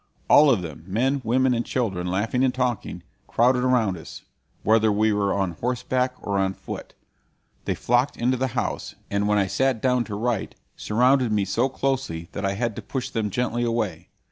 [0.27, 4.23] All of them men, women, and children, laughing and talking crowded around us,
[4.63, 6.95] whether we were on horseback or on foot.
[7.65, 11.69] They flocked into the house, and when I sat down to write surrounded me so
[11.69, 14.09] closely that I had to push them gently away.